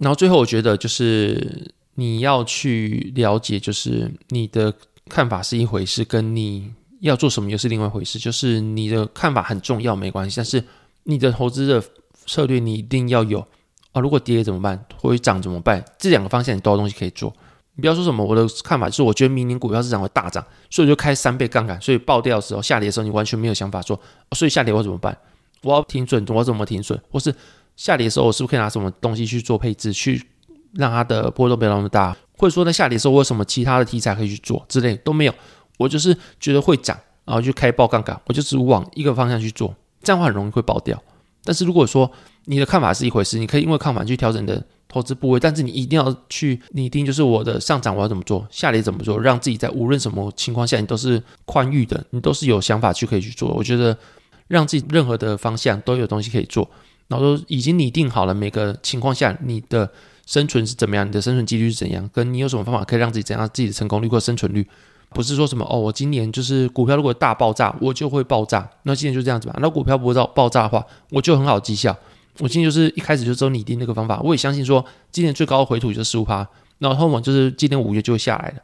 [0.00, 1.72] 然后最后我觉得就是。
[1.94, 4.72] 你要去了解，就是你的
[5.08, 8.18] 看法是一回事，跟你要做什么又是另外一回事。
[8.18, 10.62] 就是你的看法很重要，没关系，但是
[11.04, 11.82] 你的投资的
[12.26, 13.40] 策略你一定要有
[13.92, 14.00] 啊。
[14.00, 14.84] 如果跌怎么办？
[15.00, 15.84] 或者涨怎么办？
[15.98, 17.34] 这两个方向你都有东西可以做。
[17.74, 23.98] 你不要说什么，我的看法就是我觉得明年股票市场会大涨，所以就开三倍杠杆，所以爆掉的时候下跌的时候你完全没有想法说，
[24.32, 25.16] 所以下跌我怎么办？
[25.62, 27.00] 我要停损，我怎么停损？
[27.10, 27.34] 或是
[27.76, 30.22] 下跌的时候我是不是可以拿什么东西去做配置去？
[30.74, 35.34] 让它的波动不要那么大，或者说在下跌的时候，我有什么其他的题材可以去做之类都没有。
[35.78, 41.00] 我就是觉得会涨，然后就开爆杠杆，我就只往一个方向去做，这样的话很容易会爆掉。
[41.44, 42.10] 但是如果说
[42.46, 53.50] 你的看法是一回事，你可以因为看法去调整你的投资部位，但是你一定要去拟定，就是我的上涨我要怎么做，下跌怎么做，让自己在无论什么情况下你都是宽裕的，你都是有想法去可以去做。
[53.50, 53.96] 我觉得
[54.48, 56.68] 让自己任何的方向都有东西可以做，
[57.06, 59.88] 然后都已经拟定好了每个情况下你的。
[60.32, 61.06] 生存是怎么样？
[61.06, 62.08] 你的生存几率是怎样？
[62.10, 63.46] 跟你有什么方法可以让自己怎样？
[63.52, 64.66] 自己的成功率或生存率，
[65.10, 68.66] 不是说什么哦，我今年就是股票如果大爆炸，我就会爆炸。
[68.84, 69.54] 那今年就这样子吧。
[69.60, 71.94] 那股票不会爆炸的话，我就很好绩效。
[72.38, 74.22] 我今年就是一开始就只有拟定那个方法。
[74.22, 78.62] 我也相信说，今年最高的回吐就是十五趴，然后后面就是今年五月就会下来的。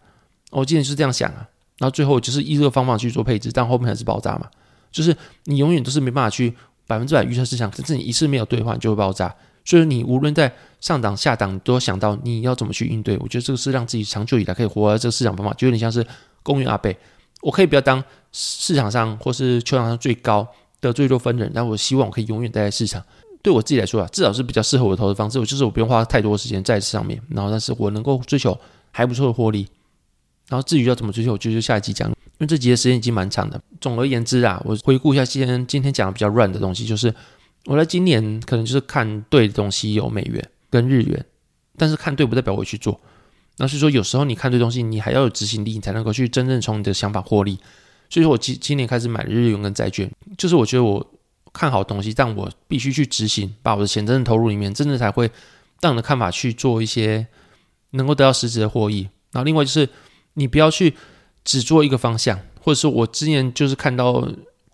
[0.50, 4.46] 我今年是这样想啊，然后最后就是依这个方法去做配置，但后面还是爆炸嘛。
[4.90, 6.54] 就是你永远都是没办法去
[6.86, 9.34] 百分之百预测市场，甚至你一次没有兑换就会爆炸。
[9.68, 10.50] 所以你无论在
[10.80, 13.18] 上档下档，都要想到你要怎么去应对。
[13.18, 16.02] 我觉得这个是让自己长久以来可以活在这个市场方法，就有点像是
[16.42, 16.96] 公园阿贝。
[17.42, 18.02] 我可以不要当
[18.32, 20.48] 市场上或是球场上最高
[20.80, 23.04] 的最多分人，但我希望我可以永远待在市场。
[23.42, 25.38] 对我自己来说啊，至少是比较适合我的投资方式。
[25.38, 28.58] 我就是我不用花太多时间在上面，然后但是我能够追求
[28.90, 29.68] 还不错的获利。
[30.48, 32.08] 然后至于要怎么追求，我就下一集讲。
[32.08, 33.60] 因为这集的时间已经蛮长的。
[33.82, 37.14] 总而言之啊，我回顾一下今天今天讲的比较乱的东西，就是
[37.68, 41.24] 我在今年可能就是看对的东西有美元跟日元，
[41.76, 42.98] 但是看对不代表我去做。
[43.58, 47.58] 那是说有时候你看对东西，你还要有执行力，你才能够去真正从你的想法获利。
[48.08, 51.06] 所以说我今今年开始买日元跟债券，就是我觉得我
[51.52, 55.30] 看好东西，但我必须去执行，把我的钱真正投入里面，真的才会
[55.82, 57.26] 让你的看法去做一些
[57.90, 59.02] 能够得到实质的获益。
[59.30, 59.88] 然后另外就是
[60.34, 60.94] 你不要去。
[61.44, 64.28] 只做一个方向，或者是我之前就是看到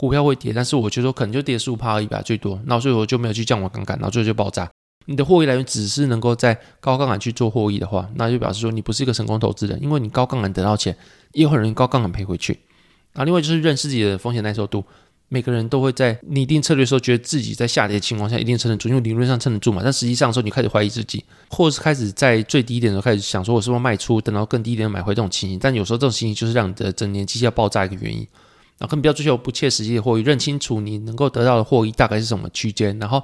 [0.05, 4.71] 股票会跌，但是我觉得可能就跌十五趴而已吧，最多，那所以我就没有去降我杠杆，然后最后就爆炸。
[5.07, 10.97] 你的获益来源只是能够在高杠杆去做获益的话，那就表示说你不是一个成功投资人，因为你高杠杆得到钱，
[11.33, 12.59] 也有很容易高杠杆赔回去。
[13.15, 14.85] 啊，另外就是认识自己的风险耐受度。
[15.29, 19.81] 每个人都会在拟定策略的时候，觉得自己在下跌的情况下一定撑得住，因为理论上撑得住嘛。
[19.83, 25.59] 但实际上的时候，你开始怀疑自己，或者是开始在最低点的时候开始想说，我是不是卖出，等到更低点买回这种情形。
[25.59, 28.27] 但有时候这种情形就是让你的整年绩效爆炸一个原因。
[28.79, 33.23] 啊，更不要追求不切实际的获益，认清楚你能够得到的获益大概是什么区间，然后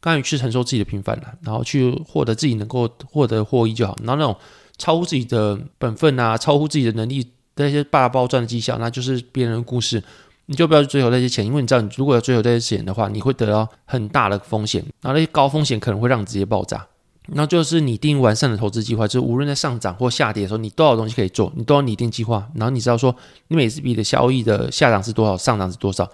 [0.00, 3.96] 甘于去承受自己的平凡了，然后去获得自己能够获得获益就好。
[4.02, 4.36] 然后那种
[4.78, 10.02] 超乎自己的本分啊，超乎自己的能力那些大包赚的绩效，那就是别人的故事。
[10.48, 16.86] 你就不要去追求那些钱，因为你知道，你如果要追求这些钱的话，你会得到很大的风险，然后那些高风险可能会让你直接爆炸。
[17.28, 23.14] 那就是拟定完善的投资计划，就是无论在上涨或下跌的时候，你多少东西可以做，你都要拟定计划，然后你知道说
[23.48, 26.10] 你每次笔的交易的下涨是多少，上涨是多少，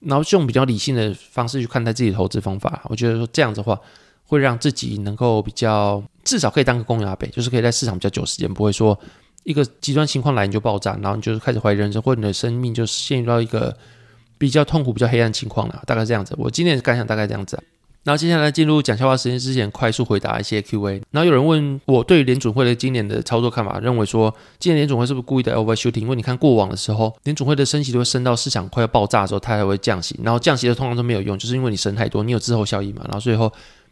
[0.00, 2.82] 然后用比较理性的方式去看待自己的投资方法。
[2.88, 3.78] 我觉得说这样子的话，
[4.26, 8.98] 会让自己能够比较至少可以当个公鸭背，就是可以在市场比较久时间，不会说。
[9.42, 13.76] 一个极端情况来你就爆炸，然后你就是开始怀疑人生，或者你的生命就陷入到一个
[14.38, 16.34] 比较痛苦、比较黑暗情况了，大概这样子。
[16.38, 17.62] 我今天的感想大概这样子。
[18.12, 21.00] 后接下来进入讲笑话时间之前，快速回答一些 Q&A。
[21.10, 26.00] 然后有人问我对联准会的今年的操作看法，认为说今年联准会是不是故意的 overshooting？
[26.00, 30.18] 因为你看过往的时候，联准会的升息都会升到市场快要爆炸的时候，它才会降息。
[30.22, 33.00] 然后降息的通常都没有用，就是因为你升太多，你有滞后效益嘛。
[33.04, 33.50] 然后最后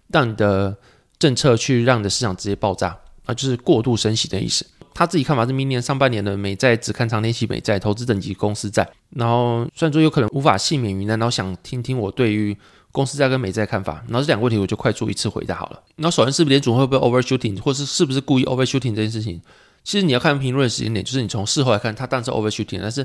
[0.09, 0.77] 让你的
[1.19, 4.67] 政策去让你的市场直接爆炸，啊，就是过度升息的意思。
[4.95, 12.55] 他自己看法是明年上半年的美债只看长年期美债投资等级公司债，然后虽然说有可能无法幸免于难，然后想听听我对于
[12.93, 15.83] 公司债跟美债看法，然后这两个问题我就快速一次回答好了。
[15.97, 19.41] 然后首先是不是联总会不会 overshooting，或是是不是故意 overshooting 这件事情，
[19.83, 23.05] 其实你要看评论的时间点，就是你从事后来看，它当然是 overshooting，但是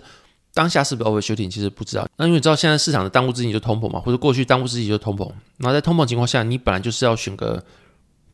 [0.54, 2.08] 当下是不是 overshooting 其实不知道。
[2.18, 7.64] 那因为你知道现在市场的当务之急就通膨嘛，或者过去当务之急就通膨，然后在通膨情况下，你本来就是要选个。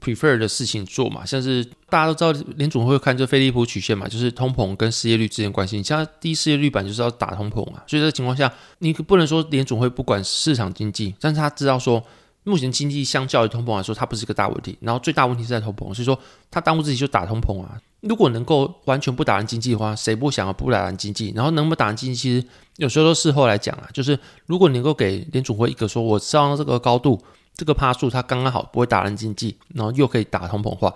[0.03, 5.77] Prefer 的事情做嘛，像是大家都知道联总会看这菲利普曲线嘛，就是通膨跟失业率之间关系。
[5.77, 12.03] 你像低失业率版就是要打通膨啊，所以这情况下，你不能说联总会不管市场经济，但是他知道说
[12.43, 16.19] 目前经济相较于通膨来说，它不是一个大问题，然后最大问题是在通膨，所以说
[16.51, 17.79] 他当务之急就打通膨啊。
[18.01, 21.31] 如果能够完全不打人经济的话，谁不想要不打人经济？
[21.33, 27.21] 然后能不能打人经济，其实有时候事后来讲啊，就是如果你能够给联总会一个说我上这个高度。
[27.55, 30.93] 这个趴数它刚刚好不会打烂经济，然后又可以打通膨化，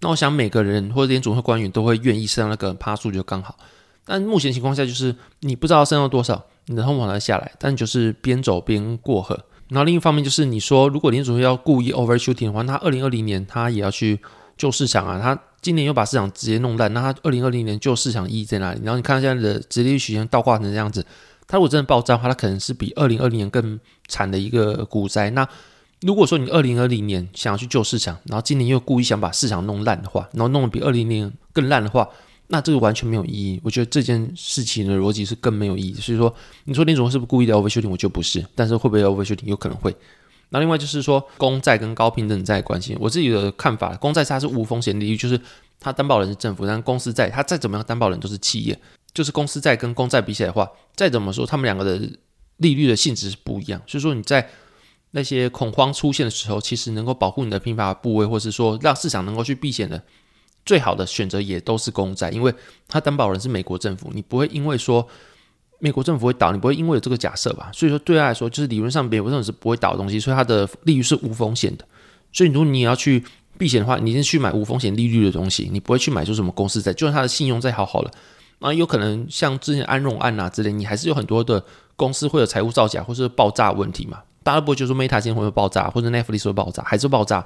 [0.00, 3.56] 那我想每个人或者连总会官员都会愿意升那个趴数就刚好。
[4.04, 9.38] 但目前情况下就是你不知道升到多少，你的通膨才下来，但就是边走边过河。
[9.68, 14.20] 然后另一方面就是你说如果联总会要故意 overshooting 的话，那二零二零年他也要去
[14.58, 18.80] 救市场啊，他今年又把市场直接弄烂，那他二零二零年救市场意义在哪里？
[18.84, 21.04] 然后你看现在的直利率曲线倒挂成这样子，
[21.46, 25.30] 它如果真的爆炸的话，它可能是比二零二零年更惨的一个股灾。
[25.30, 25.48] 那
[26.04, 32.06] 如果说你二零二零年想要去救市场，然后今年又故意想把市场弄烂的话，然后弄得比二零年更烂的话，
[32.48, 33.58] 那这个完全没有意义。
[33.64, 35.94] 我觉得这件事情的逻辑是更没有意义。
[35.94, 37.88] 所以说，你说林总是不是故意的 overshooting？
[37.88, 39.46] 我就不是，但是会不会 overshooting？
[39.46, 39.96] 有可能会。
[40.50, 45.40] 那另外就是说，公债跟高平等债关系，我自己的看法，公债它是无风险利率，就是
[45.80, 48.78] 它担保人是政府，但公司债它再怎么样担保人都是企业，
[49.14, 51.98] 就是公司债跟公债比起来的话，再怎么说，他们两个的
[52.58, 53.80] 利率的性质是不一样。
[53.86, 54.46] 所以说你在
[55.16, 60.02] 那些恐慌出现的时候，其实能够保护你的平法部位，或是说让市场能够去避险的
[60.66, 62.52] 最好的选择，也都是公债，因为
[62.88, 65.06] 它担保人是美国政府，你不会因为说
[65.78, 67.70] 美国政府会倒，你不会因为有这个假设吧？
[67.72, 71.84] 所以说对他来说，就是理论上美国政府是不会倒的东西，所以它的利率是无风险的。
[72.32, 73.22] 所以如果你要去
[73.56, 78.10] 避险的话，你先去买无风险利率的东西，你不会去买出什么公司债，就算它的信用再好好了，
[78.58, 84.18] 啊，有可能像之前安融案啊之类，你还是有很多的公司会有财务造假或是爆炸问题嘛。
[84.44, 87.44] 大家不会就说 Meta 今天会不会爆炸，或者 Netflix 会爆炸，还是爆炸？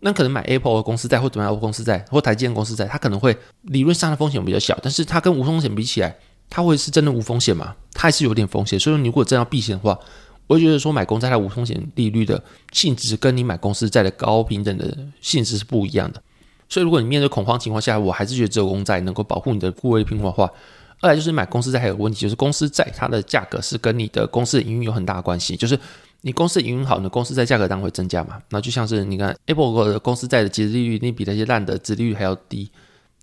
[0.00, 6.16] 那可能买 Apple 的公司债或怎么样公司债或台积电公司债，它可能会理论上的风险比较小，但是它跟无风险比起来，
[6.48, 7.76] 它会是真的无风险吗？
[7.92, 8.80] 它还是有点风险。
[8.80, 9.98] 所以说，你如果真要避险的话，
[10.46, 12.42] 我觉得说买公债它无风险利率的
[12.72, 16.22] 性质跟你买公司债的高平等的性质是不一样的。
[16.68, 20.50] 所以如果你面对恐慌情况下，我还是觉得只有公债能够保护你的固位平衡的话。
[21.00, 25.78] 二来就是买公司债还有个问题，就是公司债它的价格是跟你的公司的营运有很大关系，就是
[26.20, 28.40] 你公司营运好，你的公司债价格当然会增加嘛。
[28.50, 32.70] 那就像是你看 Apple 的公司债的其实利率，你比那些烂的殖利率还要低，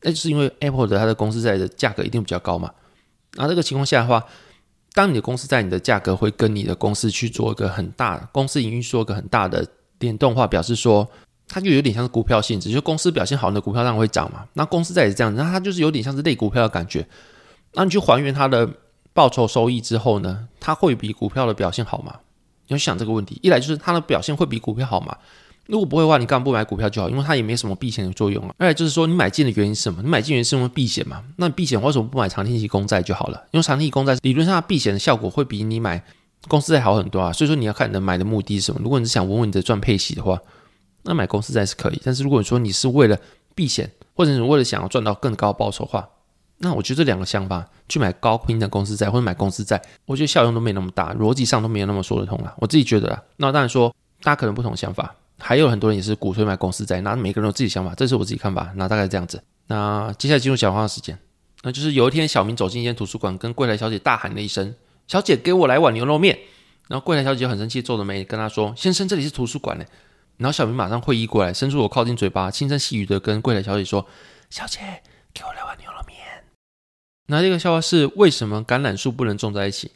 [0.02, 2.72] 那就是因为 Apple 的它的公司债的价格一定比较高嘛。
[3.36, 4.26] 那这个情况下的话，
[4.94, 9.64] 当你的公司在你的价格会跟你的公司去做一个很大公司营运做一个很大的
[10.00, 11.08] 联动化，表示说
[11.48, 14.48] 它就有点像是股票性质，就公司表现好，你的股票当然会涨嘛。
[14.54, 17.08] 那公司债也是这样，那它就是有点像是类股票的感觉。
[17.74, 18.70] 那你去还原它的
[19.14, 20.48] 报酬收益之后呢？
[20.60, 22.16] 它会比股票的表现好吗？
[22.68, 23.40] 你要想这个问题。
[23.42, 25.16] 一来就是它的表现会比股票好吗？
[25.68, 27.10] 如果不会的话，你干嘛不买股票就好？
[27.10, 28.56] 因为它也没什么避险的作用啊。
[28.58, 30.02] 二来就是说，你买进的原因是什么？
[30.02, 31.24] 你买进原因是因为避险嘛？
[31.36, 33.44] 那避险为什么不买长天期公债就好了？
[33.52, 36.02] 因为长天期公债理论上避险的效果会比你买
[36.48, 37.34] 公司债好很多啊。
[37.34, 38.80] 所以说你要看你的买的目的是什么。
[38.82, 40.40] 如果你是想稳稳的赚配息的话，
[41.04, 42.02] 那买公司债是可以。
[42.04, 43.18] 但是如果你说你是为了
[43.54, 46.08] 避险，或者你为了想要赚到更高报酬的话，
[46.60, 52.54] 那我觉得这两个想法去买高平等公司债或者买公司债，我觉得效用都没那么大，逻辑上都没有那么说得通了。
[52.58, 53.24] 我自己觉得啦。
[53.36, 53.94] 那当然说
[54.24, 58.72] 大家可能不同想法，还有很多人也是鼓吹买公司债，那每个人有自己想法，这是我自己看法。
[58.76, 59.44] 那大概这样子。
[59.68, 61.18] 那接下来进入讲话时间，
[61.62, 64.74] 那就是有一天小明走进一间图书馆，跟柜台小姐大喊了一声
[65.08, 66.40] ：“小姐，给我来碗牛肉面。”
[66.90, 69.86] 然后柜台小姐就很生气，皱着眉跟他说：“先生，这里是图书馆呢。”
[70.38, 74.08] 然后小明马上会意过来，伸出我靠近嘴巴，轻声细语的跟柜台小姐说
[74.50, 74.80] ：“小姐，
[75.34, 75.87] 给我来碗牛。”
[77.28, 79.92] 那这个笑话是为什么橄榄树不能种在一起？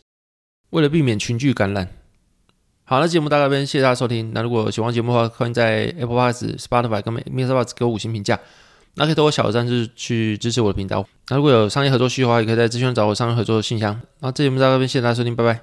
[0.69, 1.87] 为了避免群聚感染。
[2.83, 4.31] 好，那节目到这边，谢谢大家收听。
[4.33, 7.53] 那如果喜欢节目的话，欢迎在 Apple Podcast、Spotify 跟 Mr.
[7.53, 8.37] Box 给我五星评价。
[8.95, 11.07] 那可以通过小额赞助去支持我的频道。
[11.29, 14.01] 那如果有商业合作需求的话，也可以在资讯找我商业合作的信箱。
[14.19, 15.61] 那这节目到这边，谢谢大家收听，拜拜。